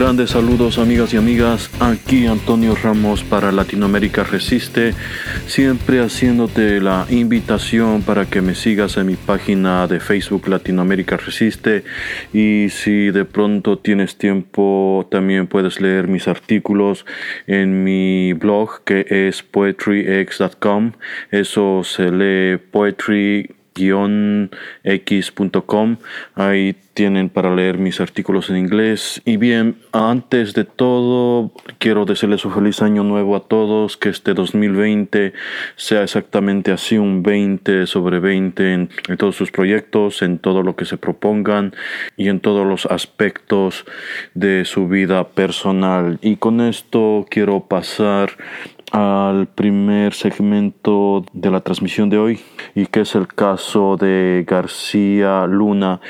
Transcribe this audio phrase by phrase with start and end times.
[0.00, 4.94] Grandes saludos amigas y amigas, aquí Antonio Ramos para Latinoamérica Resiste,
[5.46, 11.84] siempre haciéndote la invitación para que me sigas en mi página de Facebook Latinoamérica Resiste.
[12.32, 17.04] Y si de pronto tienes tiempo también puedes leer mis artículos
[17.46, 20.92] en mi blog que es poetryx.com,
[21.30, 23.59] eso se lee poetry
[24.84, 25.96] x.com.
[26.34, 29.22] Ahí tienen para leer mis artículos en inglés.
[29.24, 33.96] Y bien, antes de todo, quiero desearles un feliz año nuevo a todos.
[33.96, 35.32] Que este 2020
[35.76, 40.76] sea exactamente así, un 20 sobre 20 en, en todos sus proyectos, en todo lo
[40.76, 41.74] que se propongan
[42.16, 43.84] y en todos los aspectos
[44.34, 46.18] de su vida personal.
[46.22, 48.36] Y con esto quiero pasar
[48.90, 52.40] al primer segmento de la transmisión de hoy
[52.74, 56.00] y que es el caso de García Luna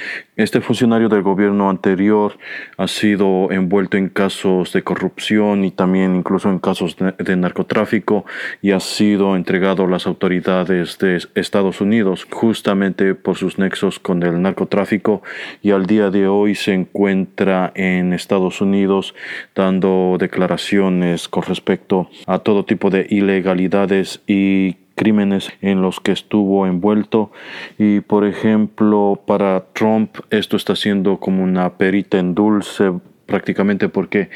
[0.40, 2.38] este funcionario del gobierno anterior
[2.76, 8.24] ha sido envuelto en casos de corrupción y también incluso en casos de, narcotráfico
[8.62, 14.22] y ha sido entregado a las autoridades de Estados Unidos justamente por sus nexos con
[14.22, 15.22] el narcotráfico
[15.62, 19.14] y al día de hoy se encuentra en Estados Unidos
[19.54, 26.66] dando declaraciones con respecto a todo tipo de ilegalidades y crímenes en los que estuvo
[26.66, 27.32] envuelto.
[27.78, 32.92] Y por ejemplo para Trump esto está siendo como una perita en dulce
[33.24, 34.28] prácticamente porque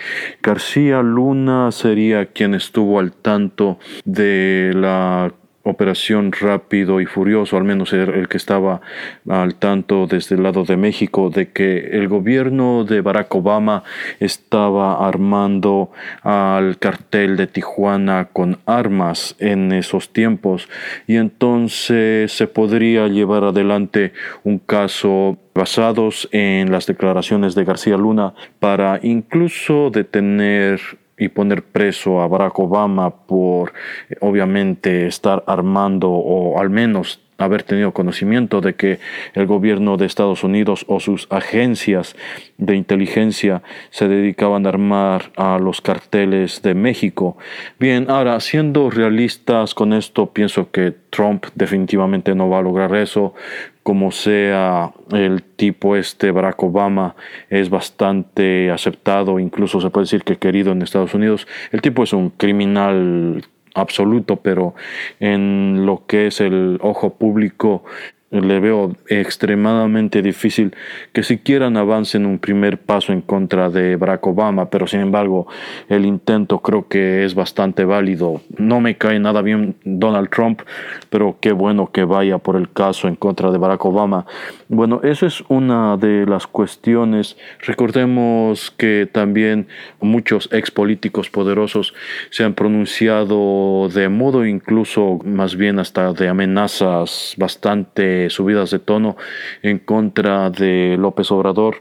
[0.42, 7.92] García Luna sería quien estuvo al tanto de la operación rápido y furioso, al menos
[7.92, 8.80] el, que estaba
[9.28, 13.82] al tanto desde el lado de México, de que el gobierno de Barack Obama
[14.20, 15.90] estaba armando
[16.22, 20.68] al cartel de Tijuana con armas en esos tiempos.
[21.06, 24.12] Y entonces se podría llevar adelante
[24.44, 30.80] un caso basados en las declaraciones de García Luna para incluso detener
[31.18, 33.72] y poner preso a Barack Obama por
[34.20, 38.98] obviamente estar armando o al menos haber tenido conocimiento de que
[39.34, 42.14] el gobierno de Estados Unidos o sus agencias
[42.58, 47.36] de inteligencia se dedicaban a armar a los carteles de México.
[47.78, 53.34] Bien, ahora, siendo realistas con esto, pienso que Trump definitivamente no va a lograr eso.
[53.84, 57.14] Como sea el tipo este Barack Obama
[57.50, 61.46] es bastante aceptado, incluso se puede decir que querido en Estados Unidos.
[61.70, 63.44] El tipo es un criminal
[63.74, 64.74] absoluto, pero
[65.20, 67.84] en lo que es el ojo público
[68.30, 70.74] le veo extremadamente difícil
[71.12, 75.46] que siquiera avancen un primer paso en contra de Barack Obama, pero sin embargo
[75.88, 78.40] el intento creo que es bastante válido.
[78.56, 80.62] No me cae nada bien Donald Trump,
[81.10, 84.26] pero qué bueno que vaya por el caso en contra de Barack Obama.
[84.68, 87.36] Bueno, eso es una de las cuestiones.
[87.60, 89.68] Recordemos que también
[90.00, 91.94] muchos ex políticos poderosos
[92.30, 99.16] se han pronunciado de modo incluso más bien hasta de amenazas bastante subidas de tono
[99.62, 101.76] en contra de López Obrador.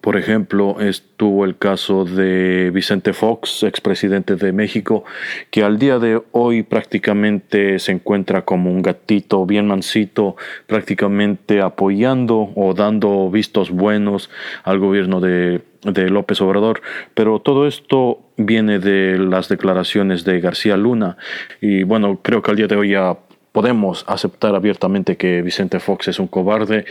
[0.00, 5.04] Por ejemplo, estuvo el caso de Vicente Fox, expresidente de México,
[5.50, 10.36] que al día de hoy prácticamente se encuentra como un gatito bien mansito,
[10.66, 14.28] prácticamente apoyando o dando vistos buenos
[14.64, 16.82] al gobierno de, de López Obrador.
[17.14, 21.16] Pero todo esto viene de las declaraciones de García Luna.
[21.60, 23.16] Y bueno, creo que al día de hoy ya
[23.56, 26.84] podemos aceptar abiertamente que Vicente Fox es un cobarde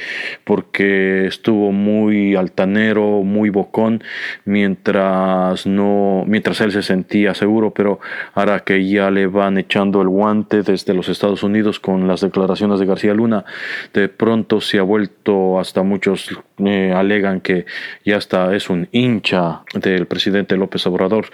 [0.45, 4.03] porque estuvo muy altanero, muy bocón
[4.45, 7.99] mientras no mientras él se sentía seguro, pero
[8.33, 12.79] ahora que ya le van echando el guante desde los Estados Unidos con las declaraciones
[12.79, 13.45] de García Luna,
[13.93, 17.67] de pronto se ha vuelto hasta muchos eh, alegan que
[18.03, 21.27] ya está es un hincha del presidente López Obrador.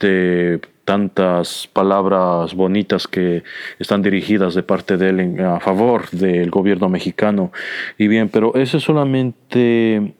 [0.00, 3.42] De tantas palabras bonitas que
[3.78, 7.52] están dirigidas de parte de él a favor del gobierno mexicano.
[7.98, 10.14] Y bien, pero eso es solamente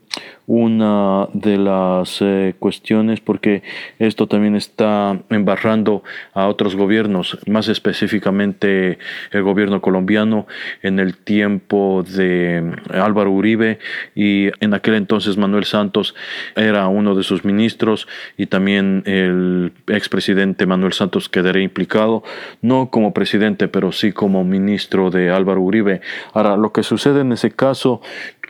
[0.48, 3.62] una de las eh, cuestiones porque
[3.98, 6.02] esto también está embarrando
[6.32, 8.98] a otros gobiernos, más específicamente
[9.30, 10.46] el gobierno colombiano
[10.82, 13.78] en el tiempo de Álvaro Uribe
[14.14, 16.14] y en aquel entonces Manuel Santos
[16.56, 18.08] era uno de sus ministros
[18.38, 22.24] y también el expresidente Manuel Santos quedaría implicado,
[22.62, 26.00] no como presidente, pero sí como ministro de Álvaro Uribe.
[26.32, 28.00] Ahora, lo que sucede en ese caso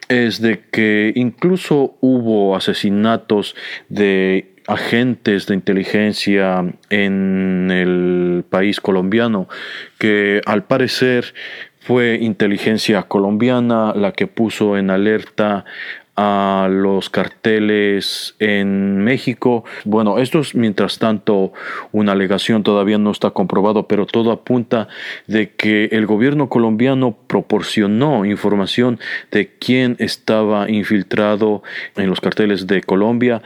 [0.09, 3.55] es de que incluso hubo asesinatos
[3.89, 9.49] de agentes de inteligencia en el país colombiano
[9.99, 11.35] que al parecer
[11.81, 15.65] fue inteligencia colombiana la que puso en alerta
[16.21, 19.65] a los carteles en México.
[19.85, 21.53] Bueno, esto es mientras tanto
[21.93, 24.89] una alegación, todavía no está comprobado, pero todo apunta
[25.29, 28.99] de que el gobierno colombiano proporcionó información
[29.31, 31.63] de quién estaba infiltrado
[31.97, 33.41] en los carteles de Colombia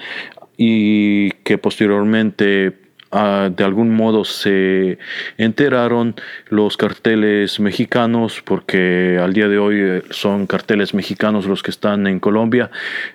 [0.57, 2.82] y que posteriormente
[3.15, 4.97] Ah, de algún modo se
[5.37, 6.15] enteraron
[6.49, 12.07] los carteles mexicanos, porque al día de hoy eh, son carteles mexicanos los que están
[12.07, 12.71] en Colombia,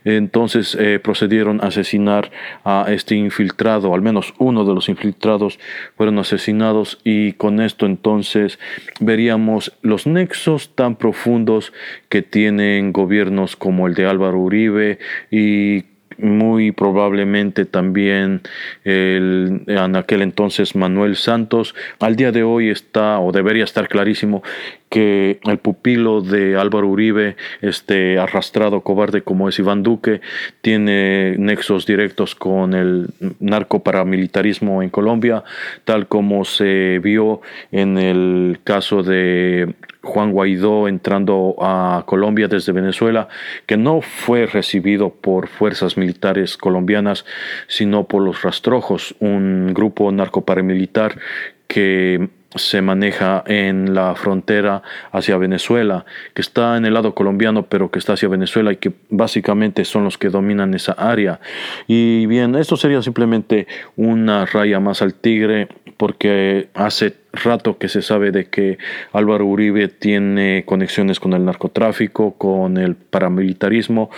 [0.05, 2.29] entonces eh, procedieron a asesinar
[2.63, 5.57] a este infiltrado, al menos uno de los infiltrados
[5.95, 8.59] fueron asesinados y con esto entonces
[8.99, 11.73] veríamos los nexos tan profundos
[12.07, 14.99] que tienen gobiernos como el de Álvaro Uribe
[15.31, 18.41] y muy probablemente también
[18.83, 21.75] en aquel entonces Manuel Santos.
[21.99, 24.43] Al día de hoy está o debería estar clarísimo
[24.89, 30.21] que el pupilo de Álvaro Uribe, este arrastrado cobarde como es Iván Duque,
[30.61, 33.07] tiene nexos directos con el
[33.39, 35.43] narco paramilitarismo en Colombia,
[35.83, 37.41] tal como se vio
[37.71, 39.75] en el caso de
[40.07, 43.27] Juan Guaidó entrando a Colombia desde Venezuela,
[43.67, 47.25] que no fue recibido por fuerzas militares colombianas,
[47.67, 51.19] sino por los rastrojos, un grupo narco paramilitar
[51.67, 54.81] que se maneja en la frontera
[55.11, 58.93] hacia Venezuela, que está en el lado colombiano, pero que está hacia Venezuela y que
[59.09, 61.39] básicamente son los que dominan esa área.
[61.87, 65.67] Y bien, esto sería simplemente una raya más al tigre,
[65.97, 68.77] porque hace rato que se sabe de que
[69.13, 74.09] Álvaro Uribe tiene conexiones con el narcotráfico, con el paramilitarismo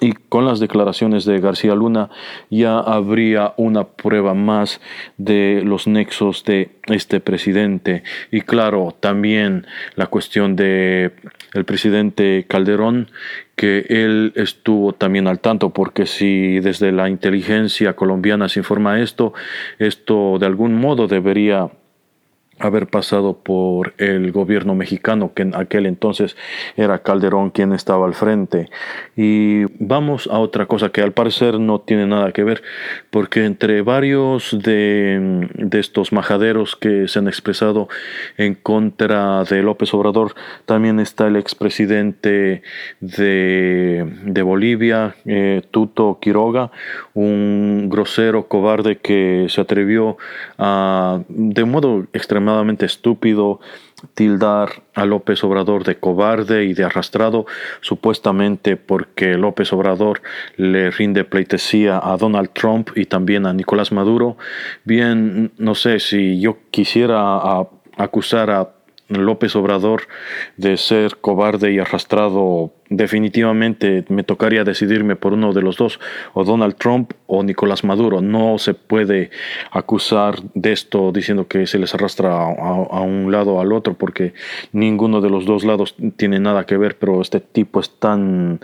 [0.00, 2.10] y con las declaraciones de García Luna
[2.50, 4.80] ya habría una prueba más
[5.16, 8.02] de los nexos de este presidente.
[8.30, 11.12] Y claro también la cuestión de
[11.54, 13.10] el presidente Calderón
[13.54, 19.32] que él estuvo también al tanto porque si desde la inteligencia colombiana se informa esto
[19.78, 21.70] esto de algún modo debería
[22.58, 26.36] haber pasado por el gobierno mexicano, que en aquel entonces
[26.76, 28.70] era Calderón quien estaba al frente.
[29.14, 32.62] Y vamos a otra cosa que al parecer no tiene nada que ver,
[33.10, 37.88] porque entre varios de, de estos majaderos que se han expresado
[38.38, 42.62] en contra de López Obrador, también está el expresidente
[43.00, 46.70] de, de Bolivia, eh, Tuto Quiroga,
[47.12, 50.16] un grosero cobarde que se atrevió
[50.58, 52.45] a, de modo extremadamente
[52.84, 53.60] estúpido
[54.14, 57.46] tildar a López Obrador de cobarde y de arrastrado,
[57.80, 60.22] supuestamente porque López Obrador
[60.56, 64.36] le rinde pleitesía a Donald Trump y también a Nicolás Maduro.
[64.84, 67.40] Bien, no sé si yo quisiera
[67.96, 68.75] acusar a
[69.08, 70.08] López Obrador
[70.56, 76.00] de ser cobarde y arrastrado, definitivamente me tocaría decidirme por uno de los dos,
[76.34, 78.20] o Donald Trump o Nicolás Maduro.
[78.20, 79.30] No se puede
[79.70, 84.34] acusar de esto diciendo que se les arrastra a, un lado o al otro, porque
[84.72, 88.60] ninguno de los dos lados tiene nada que ver, pero este tipo es tan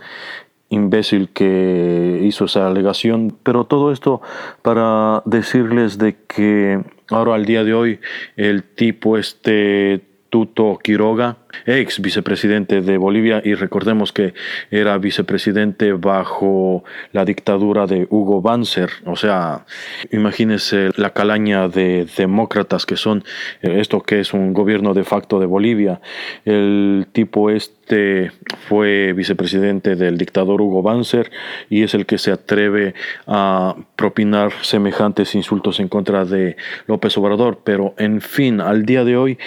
[0.71, 4.23] imbécil que hizo esa alegación, pero todo esto
[4.63, 6.81] para decirles de que
[7.11, 8.01] ahora al día de hoy
[8.37, 11.37] el tipo este Tuto Quiroga,
[11.67, 14.33] ex vicepresidente de Bolivia, y recordemos que
[14.71, 18.89] era vicepresidente bajo la dictadura de Hugo Banzer.
[19.05, 19.67] O sea,
[20.11, 23.25] imagínense la calaña de demócratas que son
[23.61, 26.01] eh, esto que es un gobierno de facto de Bolivia.
[26.47, 28.33] El tipo este
[28.71, 31.31] fue vicepresidente del dictador Hugo Banzer
[31.69, 32.95] y es el que se atreve
[33.27, 37.61] a propinar semejantes insultos en contra de López Obrador.
[37.65, 39.39] Pero en fin, al día de hoy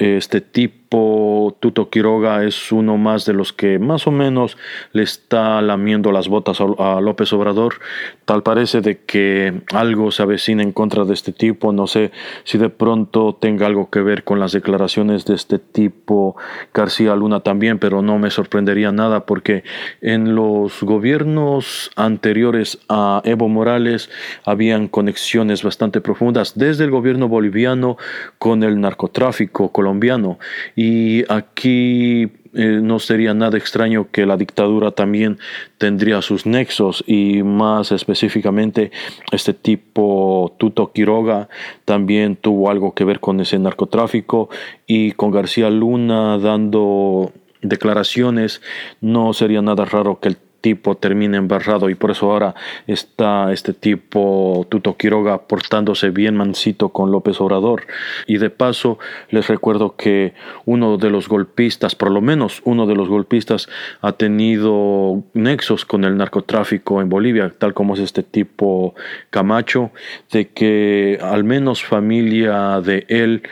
[0.00, 0.40] este
[0.90, 4.56] Tuto Quiroga es uno más de los que más o menos
[4.92, 7.74] le está lamiendo las botas a López Obrador.
[8.24, 11.72] Tal parece de que algo se avecina en contra de este tipo.
[11.72, 12.10] No sé
[12.42, 16.36] si de pronto tenga algo que ver con las declaraciones de este tipo
[16.74, 19.62] García Luna también, pero no me sorprendería nada porque
[20.00, 24.10] en los gobiernos anteriores a Evo Morales
[24.44, 27.96] habían conexiones bastante profundas desde el gobierno boliviano
[28.38, 30.38] con el narcotráfico colombiano.
[30.82, 32.22] Y aquí
[32.54, 35.38] eh, no sería nada extraño que la dictadura también
[35.76, 38.90] tendría sus nexos y más específicamente
[39.30, 41.50] este tipo Tuto Quiroga
[41.84, 44.48] también tuvo algo que ver con ese narcotráfico
[44.86, 48.62] y con García Luna dando declaraciones
[49.02, 52.54] no sería nada raro que el tipo termine embarrado y por eso ahora
[52.86, 57.86] está este tipo Tuto Quiroga portándose bien mansito con López Obrador.
[58.26, 58.98] Y de paso
[59.30, 63.68] les recuerdo que uno de los golpistas, por lo menos uno de los golpistas,
[64.00, 68.94] ha tenido nexos con el narcotráfico en Bolivia, tal como es este tipo
[69.30, 69.90] Camacho,
[70.30, 73.42] de que al menos familia de él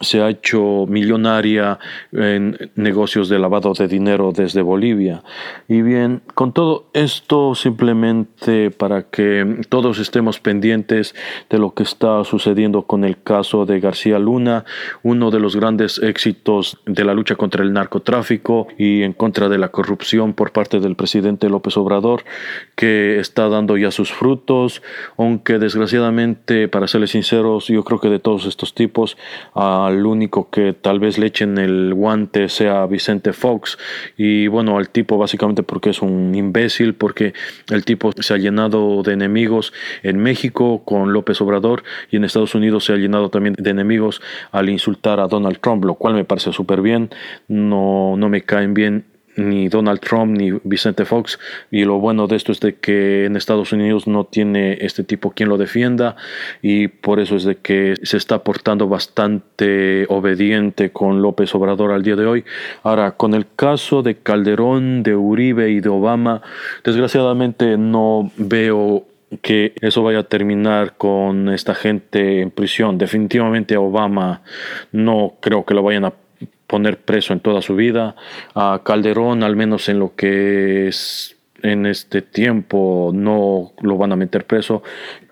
[0.00, 1.78] se ha hecho millonaria
[2.12, 5.22] en negocios de lavado de dinero desde Bolivia.
[5.68, 11.14] Y bien, con todo esto simplemente para que todos estemos pendientes
[11.48, 14.64] de lo que está sucediendo con el caso de García Luna,
[15.02, 19.58] uno de los grandes éxitos de la lucha contra el narcotráfico y en contra de
[19.58, 22.24] la corrupción por parte del presidente López Obrador,
[22.74, 24.82] que está dando ya sus frutos,
[25.16, 29.16] aunque desgraciadamente, para serles sinceros, yo creo que de todos estos tipos,
[29.86, 33.78] al único que tal vez le echen el guante sea Vicente Fox.
[34.16, 37.34] Y bueno al tipo básicamente porque es un imbécil porque
[37.70, 42.54] el tipo se ha llenado de enemigos en México con López Obrador y en Estados
[42.54, 44.20] Unidos se ha llenado también de enemigos
[44.52, 47.10] al insultar a Donald Trump lo cual me parece súper bien
[47.48, 49.04] no no me caen bien
[49.36, 51.38] ni Donald Trump ni Vicente Fox
[51.70, 55.30] y lo bueno de esto es de que en Estados Unidos no tiene este tipo
[55.30, 56.16] quien lo defienda
[56.62, 62.02] y por eso es de que se está portando bastante obediente con López Obrador al
[62.02, 62.44] día de hoy.
[62.82, 66.42] Ahora, con el caso de Calderón, de Uribe y de Obama,
[66.84, 69.06] desgraciadamente no veo
[69.42, 72.96] que eso vaya a terminar con esta gente en prisión.
[72.98, 74.42] Definitivamente Obama
[74.92, 76.12] no creo que lo vayan a
[76.66, 78.16] poner preso en toda su vida.
[78.54, 84.16] A Calderón, al menos en lo que es en este tiempo, no lo van a
[84.16, 84.82] meter preso.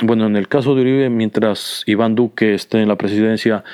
[0.00, 3.64] Bueno, en el caso de Uribe, mientras Iván Duque esté en la presidencia,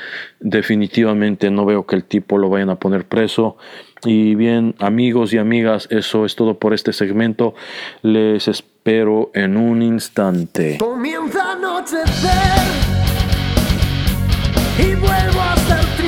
[0.41, 3.57] definitivamente no veo que el tipo lo vayan a poner preso.
[4.05, 7.55] Y bien, amigos y amigas, eso es todo por este segmento.
[8.03, 10.79] Les espero en un instante.
[10.79, 12.31] Comienza a anochecer
[14.79, 16.00] y vuelvo a estar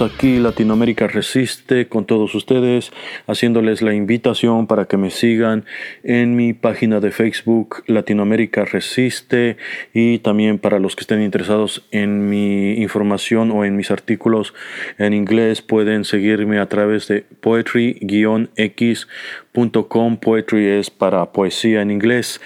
[0.00, 2.92] aquí Latinoamérica Resiste con todos ustedes,
[3.26, 5.64] haciéndoles la invitación para que me sigan
[6.02, 9.56] en mi página de Facebook Latinoamérica Resiste
[9.94, 14.54] y también para los que estén interesados en mi información o en mis artículos
[14.98, 20.16] en inglés pueden seguirme a través de poetry-x.com.
[20.18, 22.40] Poetry es para poesía en inglés.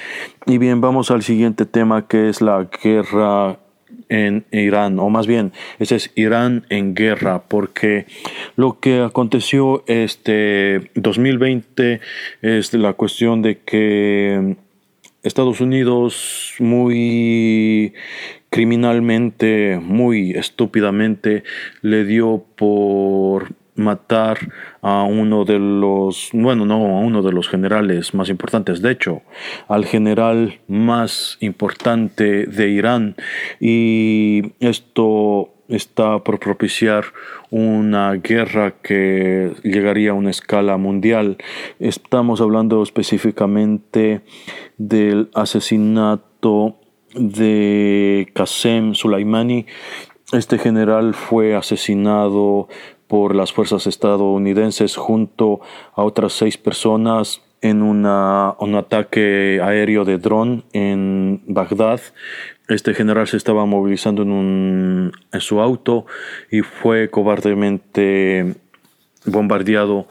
[0.46, 3.58] Y bien, vamos al siguiente tema que es la guerra
[4.10, 8.06] en Irán, o más bien, ese es Irán en guerra, porque
[8.56, 12.00] lo que aconteció este 2020
[12.42, 14.56] es la cuestión de que
[15.22, 17.94] Estados Unidos muy
[18.50, 21.44] criminalmente, muy estúpidamente,
[21.82, 24.38] le dio por matar
[24.82, 29.22] a uno de los, bueno, no a uno de los generales más importantes, de hecho,
[29.68, 33.16] al general más importante de Irán.
[33.58, 37.04] Y esto está por propiciar
[37.50, 41.38] una guerra que llegaría a una escala mundial.
[41.78, 44.20] Estamos hablando específicamente
[44.76, 46.76] del asesinato
[47.14, 49.66] de Qasem Soleimani.
[50.32, 52.68] Este general fue asesinado
[53.10, 55.60] por las fuerzas estadounidenses junto
[55.96, 62.00] a otras seis personas en un ataque aéreo de dron en Bagdad.
[62.68, 66.06] Este general se estaba movilizando en, un, en su auto
[66.52, 68.54] y fue cobardemente
[69.26, 70.06] bombardeado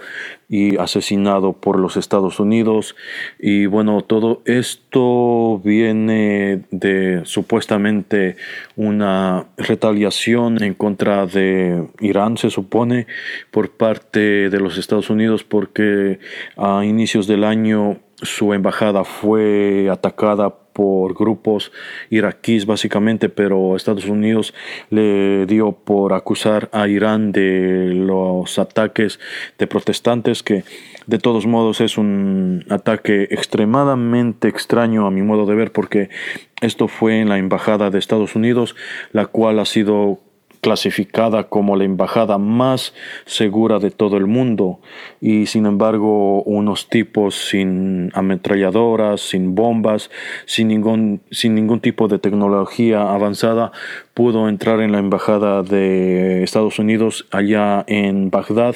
[0.49, 2.95] y asesinado por los Estados Unidos.
[3.39, 8.35] Y bueno todo esto viene de supuestamente
[8.75, 13.05] una retaliación en contra de Irán se supone
[13.51, 16.19] por parte de los Estados Unidos porque
[16.57, 21.73] a inicios del año su embajada fue atacada por grupos
[22.09, 24.53] iraquíes básicamente, pero Estados Unidos
[24.89, 29.19] le dio por acusar a Irán de los ataques
[29.57, 30.63] de protestantes, que
[31.05, 36.09] de todos modos es un ataque extremadamente extraño a mi modo de ver, porque
[36.61, 38.77] esto fue en la Embajada de Estados Unidos,
[39.11, 40.21] la cual ha sido
[40.61, 42.93] clasificada como la embajada más
[43.25, 44.79] segura de todo el mundo.
[45.21, 50.09] Y sin embargo unos tipos sin ametralladoras, sin bombas,
[50.45, 53.71] sin ningún, sin ningún tipo de tecnología avanzada
[54.13, 58.75] pudo entrar en la embajada de Estados Unidos allá en Bagdad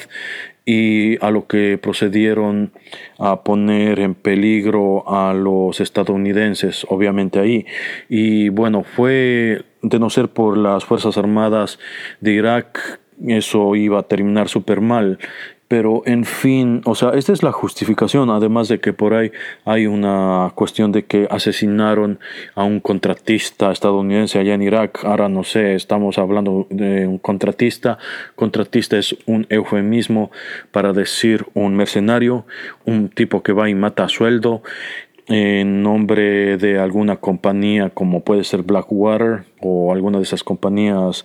[0.66, 2.72] y a lo que procedieron
[3.18, 7.66] a poner en peligro a los estadounidenses, obviamente ahí.
[8.08, 11.78] Y bueno, fue de no ser por las Fuerzas Armadas
[12.20, 15.18] de Irak, eso iba a terminar súper mal.
[15.66, 19.32] Pero en fin, o sea, esta es la justificación, además de que por ahí
[19.64, 22.18] hay una cuestión de que asesinaron
[22.54, 25.04] a un contratista estadounidense allá en Irak.
[25.04, 27.98] Ahora no sé, estamos hablando de un contratista.
[28.36, 30.30] Contratista es un eufemismo
[30.70, 32.44] para decir un mercenario,
[32.84, 34.62] un tipo que va y mata a sueldo
[35.26, 41.24] en nombre de alguna compañía como puede ser Blackwater o alguna de esas compañías.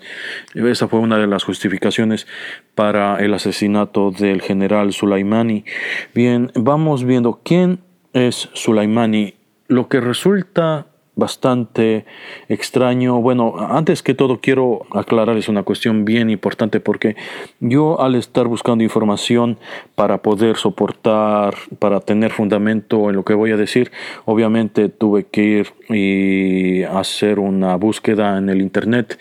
[0.53, 2.27] Esa fue una de las justificaciones
[2.75, 5.65] para el asesinato del general Sulaimani.
[6.13, 7.79] Bien, vamos viendo quién
[8.13, 9.35] es Sulaimani.
[9.67, 10.87] Lo que resulta
[11.19, 12.05] bastante
[12.47, 13.21] extraño.
[13.21, 17.15] Bueno, antes que todo quiero aclararles una cuestión bien importante porque
[17.59, 19.57] yo al estar buscando información
[19.95, 23.91] para poder soportar, para tener fundamento en lo que voy a decir,
[24.25, 29.19] obviamente tuve que ir y hacer una búsqueda en el internet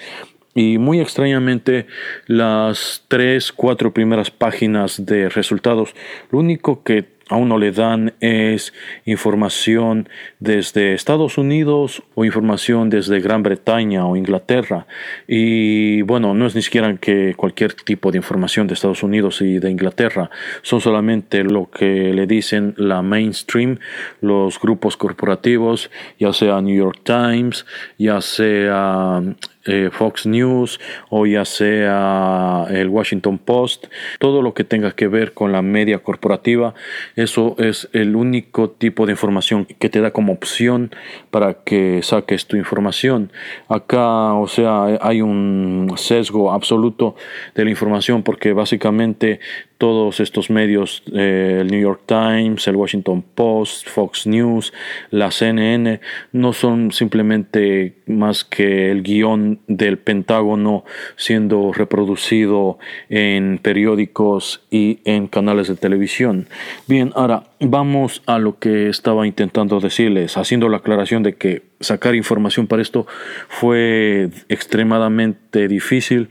[0.59, 1.87] y muy extrañamente
[2.27, 5.95] las tres, cuatro primeras páginas de resultados,
[6.31, 8.73] lo único que a uno le dan es
[9.05, 10.09] información
[10.41, 14.87] desde Estados Unidos o información desde Gran Bretaña o Inglaterra.
[15.27, 19.59] Y bueno, no es ni siquiera que cualquier tipo de información de Estados Unidos y
[19.59, 20.31] de Inglaterra,
[20.63, 23.79] son solamente lo que le dicen la mainstream,
[24.21, 27.67] los grupos corporativos, ya sea New York Times,
[27.99, 29.23] ya sea
[29.69, 33.87] eh, Fox News o ya sea el Washington Post,
[34.19, 36.75] todo lo que tenga que ver con la media corporativa,
[37.17, 40.91] eso es el único tipo de información que te da como opción
[41.31, 43.33] para que saques tu información.
[43.69, 47.17] Acá, o sea, hay un sesgo absoluto
[47.55, 49.41] de la información porque básicamente
[49.79, 54.73] todos estos medios, eh, el New York Times, el Washington Post, Fox News,
[55.11, 56.01] la CNN,
[56.33, 60.85] no son simplemente más que el guion del Pentágono
[61.17, 66.49] siendo reproducido en periódicos y en canales de televisión.
[66.89, 72.17] Bien, ahora vamos a lo que estaba intentando decirles, haciendo la aclaración de que sacar
[72.17, 73.07] información para esto
[73.49, 76.29] fue extremadamente difícil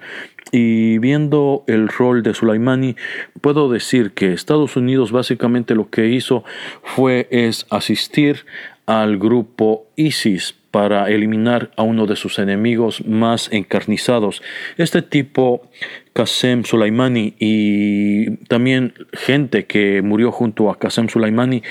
[0.51, 2.95] Y viendo el rol de Soleimani,
[3.41, 6.43] puedo decir que Estados Unidos básicamente lo que hizo
[6.83, 8.45] fue es asistir
[8.85, 14.41] al grupo ISIS para eliminar a uno de sus enemigos más encarnizados.
[14.77, 15.67] Este tipo,
[16.13, 21.63] Qasem Soleimani, y también gente que murió junto a Qasem Soleimani,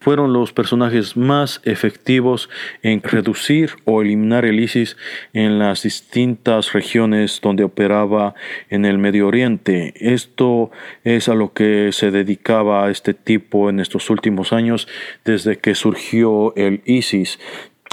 [0.00, 2.48] fueron los personajes más efectivos
[2.82, 4.96] en reducir o eliminar el ISIS
[5.34, 8.34] en las distintas regiones donde operaba
[8.70, 9.92] en el Medio Oriente.
[9.96, 10.70] Esto
[11.04, 14.88] es a lo que se dedicaba este tipo en estos últimos años
[15.24, 17.38] desde que surgió el ISIS.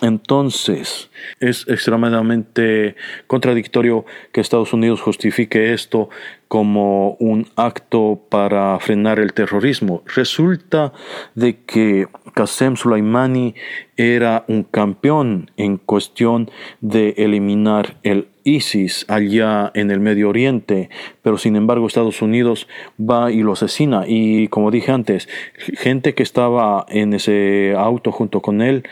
[0.03, 6.09] Entonces, es extremadamente contradictorio que Estados Unidos justifique esto
[6.47, 10.03] como un acto para frenar el terrorismo.
[10.05, 10.93] Resulta
[11.33, 13.55] de que Qasem Soleimani
[13.97, 20.89] era un campeón en cuestión de eliminar el ISIS allá en el Medio Oriente,
[21.23, 26.23] pero sin embargo Estados Unidos va y lo asesina y como dije antes, gente que
[26.23, 28.83] estaba en ese auto junto con él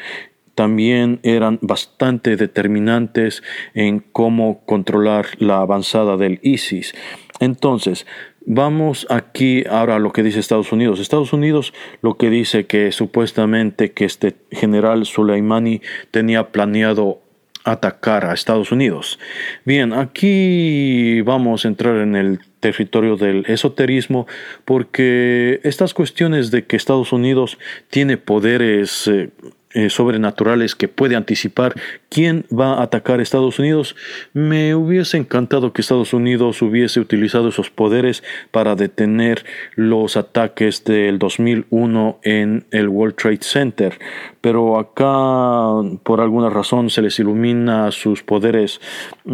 [0.55, 6.95] también eran bastante determinantes en cómo controlar la avanzada del ISIS.
[7.39, 8.07] Entonces,
[8.45, 10.99] vamos aquí ahora a lo que dice Estados Unidos.
[10.99, 17.19] Estados Unidos lo que dice que supuestamente que este general Soleimani tenía planeado
[17.65, 19.19] atacar a Estados Unidos.
[19.65, 24.27] Bien, aquí vamos a entrar en el territorio del esoterismo
[24.65, 27.57] porque estas cuestiones de que Estados Unidos
[27.89, 29.31] tiene poderes eh,
[29.75, 31.75] eh, sobrenaturales que puede anticipar
[32.09, 33.95] quién va a atacar a Estados Unidos,
[34.33, 41.19] me hubiese encantado que Estados Unidos hubiese utilizado esos poderes para detener los ataques del
[41.19, 43.99] 2001 en el World Trade Center.
[44.39, 48.79] Pero acá, por alguna razón, se les ilumina sus poderes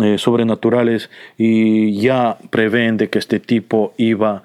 [0.01, 4.43] eh, sobrenaturales y ya prevén de que este tipo iba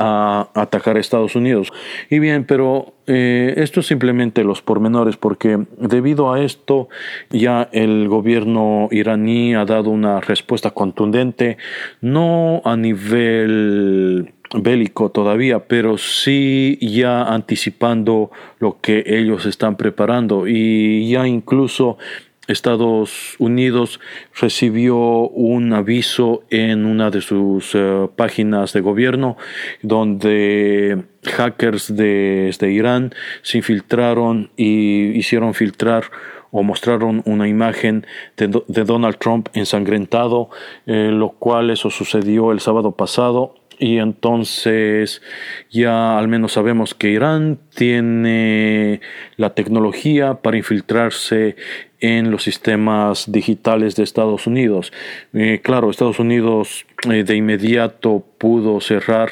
[0.00, 1.70] a atacar a Estados Unidos.
[2.08, 6.88] Y bien, pero eh, esto es simplemente los pormenores, porque debido a esto
[7.28, 11.58] ya el gobierno iraní ha dado una respuesta contundente,
[12.00, 21.10] no a nivel bélico todavía, pero sí ya anticipando lo que ellos están preparando y
[21.10, 21.98] ya incluso
[22.50, 24.00] Estados Unidos
[24.40, 29.36] recibió un aviso en una de sus eh, páginas de gobierno
[29.82, 36.04] donde hackers de, Irán se infiltraron y hicieron filtrar
[36.50, 38.48] o mostraron una imagen de,
[38.84, 40.50] Donald Trump ensangrentado,
[40.86, 45.22] eh, lo cual eso sucedió el sábado pasado y entonces
[45.70, 49.00] ya al menos sabemos que Irán tiene
[49.36, 51.56] la tecnología para infiltrarse
[52.00, 54.92] en los sistemas digitales de Estados Unidos.
[55.32, 59.30] Eh, claro, Estados Unidos eh, de inmediato pudo cerrar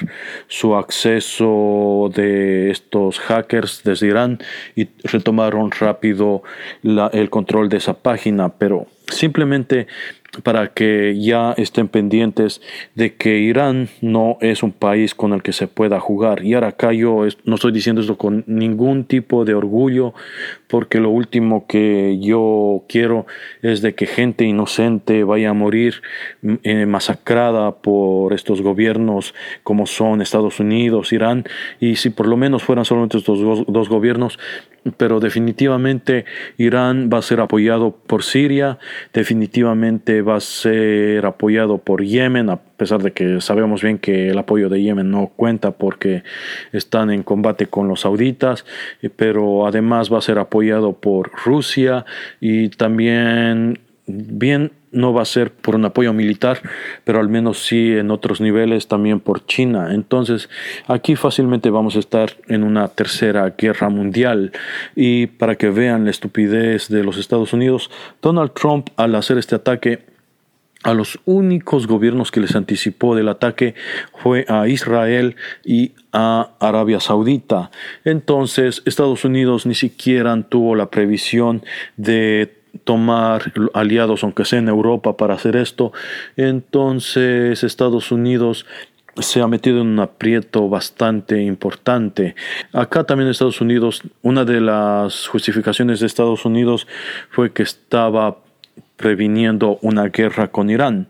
[0.49, 4.39] su acceso de estos hackers desde Irán
[4.77, 6.43] y retomaron rápido
[6.83, 9.87] el control de esa página, pero simplemente
[10.43, 12.61] para que ya estén pendientes
[12.95, 16.45] de que Irán no es un país con el que se pueda jugar.
[16.45, 20.15] Y ahora acá yo no estoy diciendo esto con ningún tipo de orgullo,
[20.69, 23.27] porque lo último que yo quiero
[23.63, 26.03] es de que gente inocente vaya a morir
[26.63, 31.45] eh, masacrada por estos gobiernos como son Estados Unidos, Irán,
[31.81, 34.39] y si por lo menos fueran solamente estos dos gobiernos,
[34.97, 36.25] pero definitivamente
[36.57, 38.79] Irán va a ser apoyado por Siria,
[39.13, 44.71] definitivamente va a ser apoyado por Yemen, pesar de que sabemos bien que el apoyo
[44.71, 46.23] de Yemen no cuenta porque
[46.73, 48.65] están en combate con los sauditas,
[49.17, 52.07] pero además va a ser apoyado por Rusia
[52.41, 56.61] y también bien no va a ser por un apoyo militar,
[57.05, 59.89] pero al menos sí en otros niveles también por China.
[59.93, 60.49] Entonces,
[60.87, 64.53] aquí fácilmente vamos a estar en una tercera guerra mundial.
[64.97, 67.91] Y para que vean la estupidez de los Estados Unidos,
[68.23, 70.07] Donald Trump al hacer este ataque
[70.85, 73.75] a los únicos gobiernos que les anticipó del ataque
[74.15, 77.71] fue a Israel y a Arabia Saudita.
[78.05, 81.63] Entonces, Estados Unidos ni siquiera tuvo la previsión
[81.97, 85.93] de tomar aliados, aunque sea en Europa, para hacer esto.
[86.37, 88.67] Entonces Estados Unidos
[89.19, 92.37] se ha metido en un aprieto bastante importante.
[92.73, 96.87] Acá también Estados Unidos, una de las justificaciones de Estados Unidos
[97.31, 98.39] fue que estaba
[98.99, 101.09] previniendo una guerra con Irán.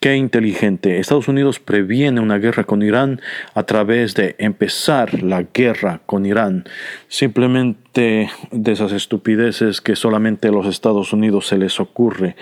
[0.00, 1.00] Qué inteligente.
[1.00, 3.20] Estados Unidos previene una guerra con Irán
[3.54, 6.64] a través de empezar la guerra con Irán.
[7.08, 12.36] Simplemente de esas estupideces que solamente a los Estados Unidos se les ocurre.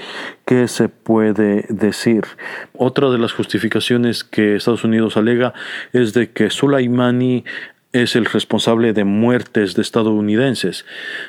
[0.45, 2.25] ¿Qué se puede decir?
[2.75, 5.55] Otra de las justificaciones que Estados Unidos alega
[5.95, 7.45] es de que Soleimani
[7.93, 10.85] es el responsable de muertes de estadounidenses.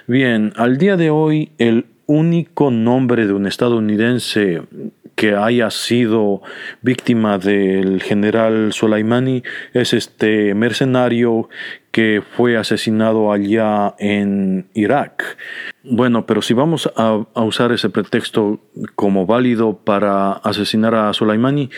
[0.07, 4.63] Bien, al día de hoy el único nombre de un estadounidense
[5.17, 6.43] que haya sido
[6.83, 9.41] víctima del general Soleimani
[9.73, 11.49] es este mercenario
[11.89, 15.37] que fue asesinado allá en Irak.
[15.81, 18.59] Bueno, pero si vamos a, usar ese pretexto
[18.93, 21.71] como válido para asesinar a Soleimani,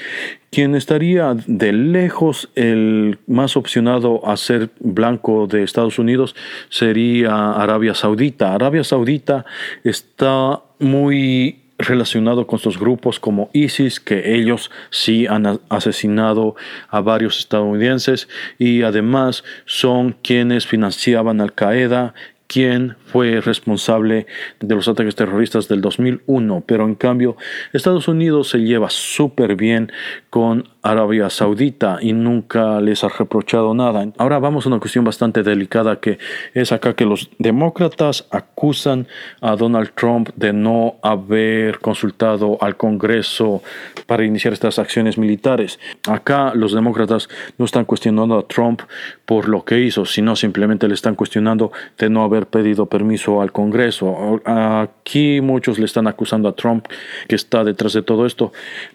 [0.52, 6.36] quien estaría de lejos el más opcionado a ser blanco de Estados Unidos
[6.68, 8.54] sería Arabia Saudita.
[8.54, 9.46] Arabia Saudita
[9.86, 16.56] está muy relacionado con estos grupos como ISIS, que ellos sí han asesinado
[16.90, 22.14] a varios estadounidenses y además son quienes financiaban Al Qaeda,
[22.48, 24.28] quien fue responsable
[24.60, 27.38] de los ataques terroristas del 2001, pero en cambio
[27.74, 29.92] Estados Unidos se lleva súper bien
[30.30, 34.08] con Arabia Saudita y nunca les ha reprochado nada.
[34.18, 36.20] Ahora vamos a una cuestión bastante delicada que
[36.54, 39.08] es acá que los demócratas acusan
[39.42, 43.64] a Donald Trump de no haber consultado al Congreso
[44.06, 45.80] para iniciar estas acciones militares.
[46.08, 48.82] Acá los demócratas no están cuestionando a Trump
[49.26, 52.99] por lo que hizo, sino simplemente le están cuestionando de no haber pedido permiso
[53.42, 54.42] al Congreso.
[54.46, 56.86] Aquí muchos le están acusando a Trump
[57.28, 58.52] que está detrás de todo esto,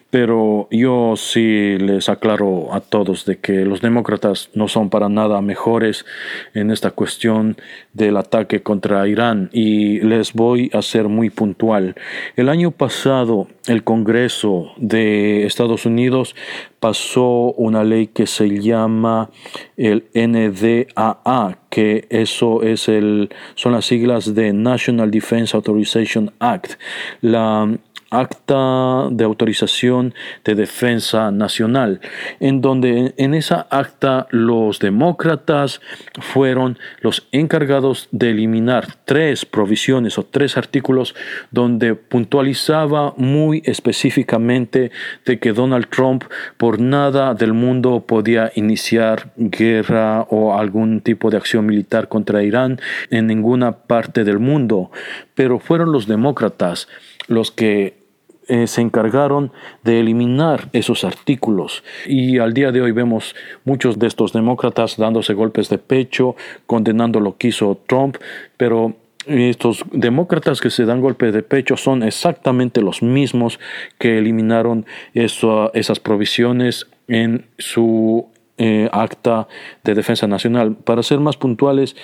[0.09, 5.41] pero yo sí les aclaro a todos de que los demócratas no son para nada
[5.41, 6.05] mejores
[6.53, 7.57] en esta cuestión
[7.93, 11.95] del ataque contra Irán y les voy a ser muy puntual.
[12.35, 16.35] El año pasado el Congreso de Estados Unidos
[16.79, 19.29] pasó una ley que se llama
[19.75, 26.79] el NDAA, que eso es el, son las siglas de National Defense Authorization Act.
[27.19, 27.69] La
[28.09, 30.13] acta de autorización
[30.43, 32.01] de defensa nacional,
[32.39, 35.81] en donde en esa acta los demócratas
[36.19, 41.15] fueron los encargados de eliminar tres provisiones o tres artículos
[41.51, 44.91] donde puntualizaba muy específicamente
[45.25, 46.23] de que Donald Trump
[46.57, 52.79] por nada del mundo podía iniciar guerra o algún tipo de acción militar contra Irán
[53.09, 54.91] en ninguna parte del mundo,
[55.33, 56.87] pero fueron los demócratas
[57.27, 58.05] los que
[58.47, 59.51] eh, se encargaron
[59.83, 61.83] de eliminar esos artículos.
[62.05, 66.35] Y al día de hoy vemos muchos de estos demócratas dándose golpes de pecho,
[66.67, 68.17] condenando lo que hizo Trump,
[68.57, 73.59] pero estos demócratas que se dan golpes de pecho son exactamente los mismos
[73.97, 74.85] que eliminaron
[75.15, 79.47] esas provisiones en su eh, acta
[79.83, 80.75] de defensa nacional.
[80.75, 81.95] Para ser más puntuales,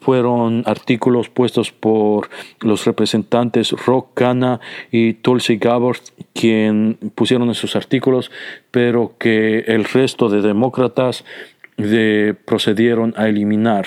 [0.00, 6.00] fueron artículos puestos por los representantes Rock Khanna y Tulsi Gabbard,
[6.32, 8.30] quien pusieron esos artículos,
[8.70, 11.26] pero que el resto de demócratas
[11.76, 13.86] de, procedieron a eliminar.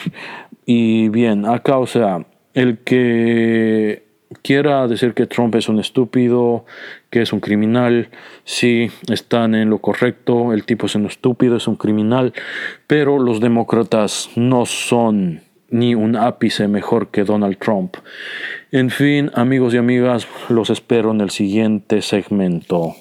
[0.65, 4.03] Y bien, acá, o sea, el que
[4.41, 6.65] quiera decir que Trump es un estúpido,
[7.11, 8.09] que es un criminal,
[8.45, 12.33] sí, están en lo correcto, el tipo es un estúpido, es un criminal,
[12.87, 17.97] pero los demócratas no son ni un ápice mejor que Donald Trump.
[18.71, 22.95] En fin, amigos y amigas, los espero en el siguiente segmento.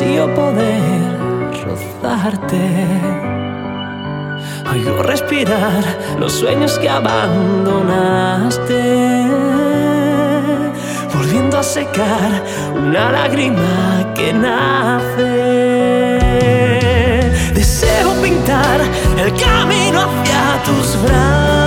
[0.00, 1.02] Ansío poder
[1.62, 2.64] rozarte.
[4.72, 5.84] Oigo respirar
[6.18, 8.82] los sueños que abandonaste,
[11.14, 12.42] volviendo a secar
[12.74, 15.28] una lágrima que nace.
[17.52, 18.80] Deseo pintar
[19.18, 21.60] el camino hacia tus brazos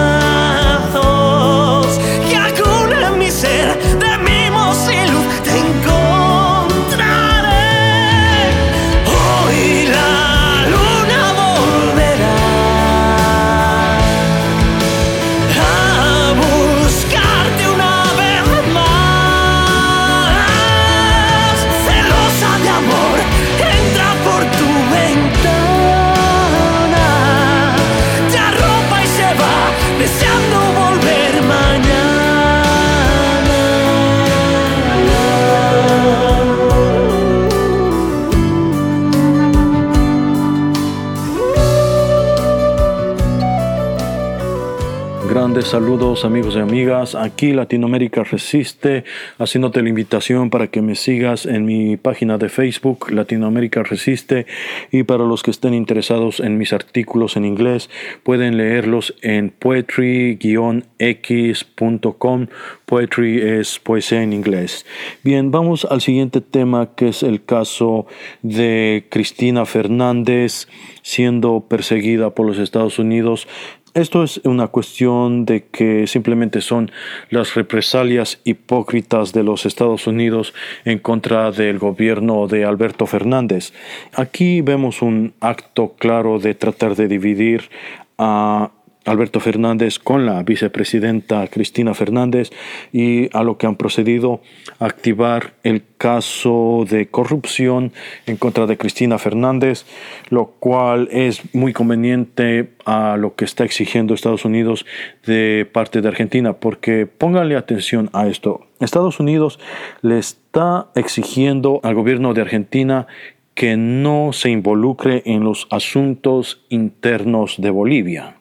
[45.64, 47.16] Saludos amigos y amigas.
[47.16, 49.06] Aquí Latinoamérica Resiste,
[49.40, 54.46] haciéndote la invitación para que me sigas en mi página de Facebook, Latinoamérica Resiste,
[54.92, 57.90] y para los que estén interesados en mis artículos en inglés,
[58.24, 62.48] pueden leerlos en poetry-x.com.
[62.86, 64.86] Poetry es poesía en inglés.
[65.24, 68.06] Bien, vamos al siguiente tema que es el caso
[68.42, 70.68] de Cristina Fernández
[71.02, 73.48] siendo perseguida por los Estados Unidos
[73.94, 76.92] esto es una cuestión de que simplemente son
[77.30, 80.54] las represalias hipócritas de los Estados Unidos
[80.84, 83.74] en contra del gobierno de Alberto Fernández.
[84.14, 87.70] Aquí vemos un acto claro de tratar de dividir
[88.18, 88.72] a
[89.06, 92.52] Alberto Fernández con la vicepresidenta Cristina Fernández
[92.92, 94.42] y a lo que han procedido
[94.80, 97.92] a activar el caso de corrupción
[98.26, 99.86] en contra de Cristina Fernández,
[100.30, 104.86] lo cual es muy conveniente a lo que está exigiendo Estados Unidos
[105.26, 108.68] de parte de Argentina, porque pónganle atención a esto.
[108.80, 109.60] Estados Unidos
[110.02, 113.08] le está exigiendo al gobierno de Argentina
[113.56, 118.38] que no se involucre en los asuntos internos de Bolivia.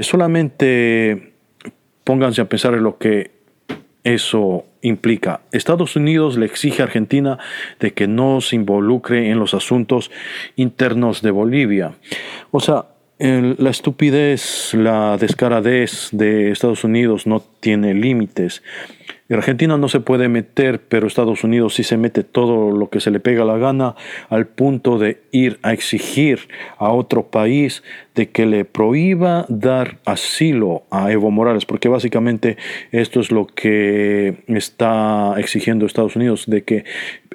[0.00, 1.34] Solamente
[2.04, 3.30] pónganse a pensar en lo que
[4.04, 5.42] eso implica.
[5.52, 7.38] Estados Unidos le exige a Argentina
[7.80, 10.10] de que no se involucre en los asuntos
[10.56, 11.92] internos de Bolivia.
[12.50, 12.86] O sea,
[13.18, 18.62] la estupidez, la descaradez de Estados Unidos no tiene límites.
[19.34, 23.10] Argentina no se puede meter, pero Estados Unidos sí se mete todo lo que se
[23.10, 23.94] le pega la gana
[24.30, 27.82] al punto de ir a exigir a otro país
[28.18, 32.56] de que le prohíba dar asilo a Evo Morales, porque básicamente
[32.90, 36.84] esto es lo que está exigiendo Estados Unidos, de que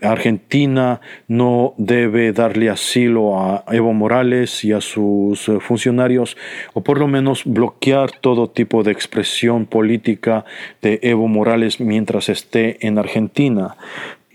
[0.01, 6.35] Argentina no debe darle asilo a Evo Morales y a sus funcionarios,
[6.73, 10.43] o por lo menos bloquear todo tipo de expresión política
[10.81, 13.77] de Evo Morales mientras esté en Argentina.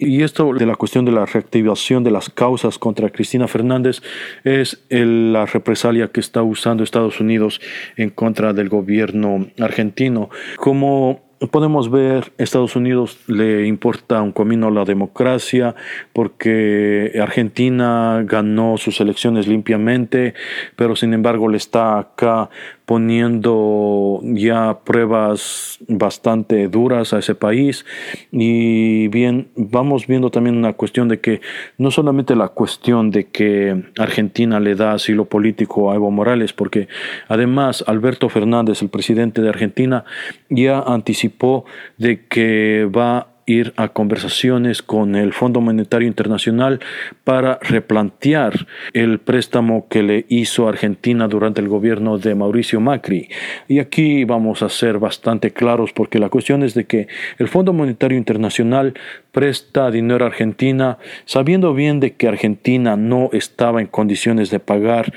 [0.00, 4.00] Y esto de la cuestión de la reactivación de las causas contra Cristina Fernández
[4.44, 7.60] es la represalia que está usando Estados Unidos
[7.96, 10.30] en contra del gobierno argentino.
[10.56, 15.74] Como podemos ver, Estados Unidos le importa un comino la democracia
[16.12, 20.34] porque Argentina ganó sus elecciones limpiamente,
[20.76, 22.50] pero sin embargo le está acá
[22.88, 27.84] poniendo ya pruebas bastante duras a ese país.
[28.32, 31.42] Y bien vamos viendo también una cuestión de que
[31.76, 36.88] no solamente la cuestión de que Argentina le da asilo político a Evo Morales porque
[37.28, 40.06] además Alberto Fernández el presidente de Argentina
[40.48, 41.66] ya anticipó
[41.98, 46.80] de que va ir a conversaciones con el Fondo Monetario Internacional
[47.24, 53.28] para replantear el préstamo que le hizo Argentina durante el gobierno de Mauricio Macri.
[53.66, 57.08] Y aquí vamos a ser bastante claros porque la cuestión es de que
[57.38, 58.94] el Fondo Monetario Internacional
[59.32, 65.12] presta dinero a Argentina sabiendo bien de que Argentina no estaba en condiciones de pagar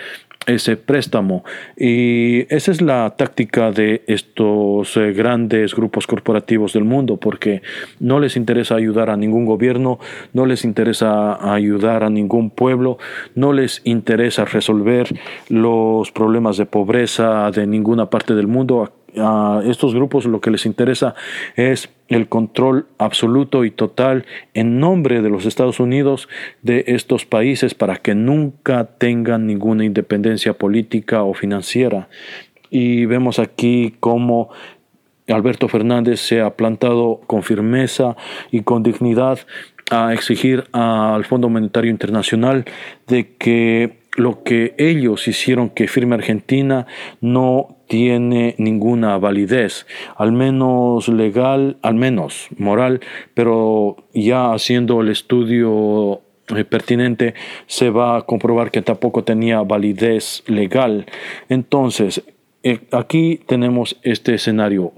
[0.48, 1.44] ese préstamo.
[1.78, 7.62] Y esa es la táctica de estos eh, grandes grupos corporativos del mundo, porque
[8.00, 10.00] no les interesa ayudar a ningún gobierno,
[10.34, 12.98] no les interesa ayudar a ningún pueblo,
[13.36, 15.08] no les interesa resolver
[15.50, 20.66] los problemas de pobreza de ninguna parte del mundo a estos grupos lo que les
[20.66, 21.16] interesa
[21.56, 26.30] es el control absoluto y total en nombre de los Estados Unidos
[26.62, 32.10] de estos países para que nunca tengan ninguna independencia política o financiera.
[32.70, 34.50] Y vemos aquí cómo
[35.28, 38.16] Alberto Fernández se ha plantado con firmeza
[38.52, 39.40] y con dignidad
[39.90, 42.66] a exigir al Fondo Monetario Internacional
[43.08, 46.86] de que lo que ellos hicieron que firme Argentina
[47.22, 49.86] no tiene ninguna validez,
[50.16, 53.02] al menos legal, al menos moral,
[53.34, 56.22] pero ya haciendo el estudio
[56.56, 57.34] eh, pertinente
[57.68, 61.06] se va a comprobar que tampoco tenía validez legal.
[61.50, 62.24] Entonces,
[62.64, 64.94] eh, aquí tenemos este escenario.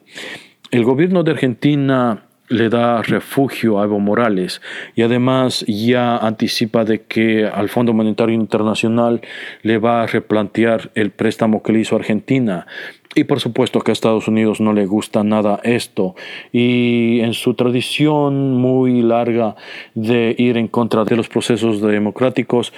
[0.72, 4.62] El gobierno de Argentina le da refugio a Evo Morales
[4.96, 9.22] y además ya anticipa de que al Fondo Monetario Internacional
[9.62, 12.68] le va a replantear el préstamo que le hizo Argentina.
[13.16, 16.16] Y por supuesto que a Estados Unidos no le gusta nada esto.
[16.52, 19.56] Y en su tradición muy larga
[19.94, 22.74] de ir en contra de los procesos democráticos,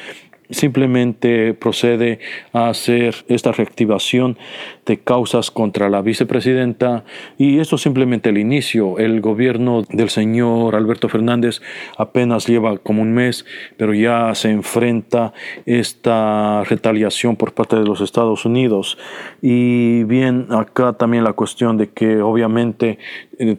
[0.49, 2.19] simplemente procede
[2.53, 4.37] a hacer esta reactivación
[4.85, 7.03] de causas contra la vicepresidenta
[7.37, 8.97] y esto simplemente el inicio.
[8.99, 11.61] El gobierno del señor Alberto Fernández
[11.97, 13.45] apenas lleva como un mes,
[13.77, 15.33] pero ya se enfrenta
[15.65, 18.97] esta retaliación por parte de los Estados Unidos.
[19.41, 22.99] Y bien, acá también la cuestión de que obviamente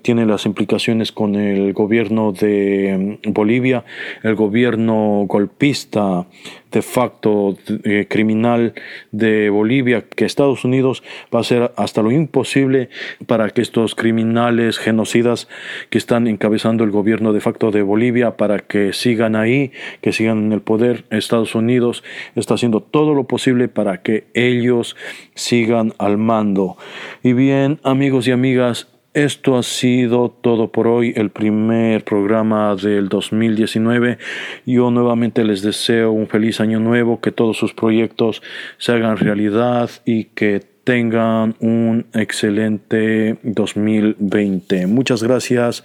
[0.02, 3.84] tiene las implicaciones con el gobierno de mm, Bolivia,
[4.22, 6.26] el gobierno golpista
[6.72, 8.74] de facto eh, criminal
[9.10, 11.02] de Bolivia, que Estados Unidos
[11.34, 12.90] va a hacer hasta lo imposible
[13.26, 15.48] para que estos criminales genocidas
[15.90, 19.72] que están encabezando el gobierno de facto de Bolivia, para que sigan ahí,
[20.02, 21.04] que sigan en el poder.
[21.10, 22.04] Estados Unidos
[22.34, 24.96] está haciendo todo lo posible para que ellos
[25.34, 26.76] sigan al mando.
[27.22, 33.08] Y bien, amigos y amigas, esto ha sido todo por hoy, el primer programa del
[33.08, 34.18] 2019.
[34.66, 38.42] Yo nuevamente les deseo un feliz año nuevo, que todos sus proyectos
[38.76, 44.86] se hagan realidad y que tengan un excelente 2020.
[44.86, 45.82] Muchas gracias,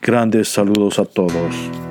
[0.00, 1.89] grandes saludos a todos.